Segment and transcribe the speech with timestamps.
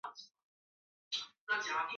[0.03, 1.87] 赡养老人